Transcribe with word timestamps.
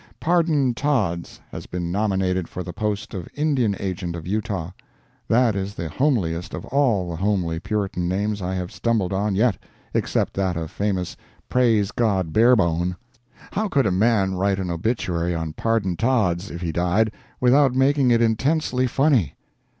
Pardon 0.19 0.73
Todds 0.73 1.39
has 1.51 1.67
been 1.67 1.91
nominated 1.91 2.47
for 2.47 2.63
the 2.63 2.73
post 2.73 3.13
of 3.13 3.29
Indian 3.35 3.75
Agent 3.79 4.15
of 4.15 4.25
Utah. 4.25 4.71
That 5.27 5.55
is 5.55 5.75
the 5.75 5.89
homeliest 5.89 6.55
of 6.55 6.65
all 6.65 7.11
the 7.11 7.17
homely 7.17 7.59
Puritan 7.59 8.07
names 8.07 8.41
I 8.41 8.55
have 8.55 8.71
stumbled 8.71 9.13
on 9.13 9.35
yet, 9.35 9.59
except 9.93 10.33
that 10.33 10.57
of 10.57 10.71
famous 10.71 11.15
Praise 11.49 11.91
God 11.91 12.33
Barebone. 12.33 12.95
How 13.51 13.67
could 13.67 13.85
a 13.85 13.91
man 13.91 14.33
write 14.33 14.57
an 14.57 14.71
obituary 14.71 15.35
on 15.35 15.53
Pardon 15.53 15.95
Todds, 15.95 16.49
if 16.49 16.61
he 16.61 16.71
died, 16.71 17.11
without 17.39 17.75
making 17.75 18.09
it 18.09 18.23
intensely 18.23 18.87
funny? 18.87 19.35